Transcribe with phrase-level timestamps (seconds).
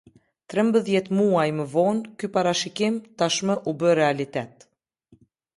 [0.53, 4.71] Trembëdhjetë muaj më vonë ky parashikim tashmë u bë realitet.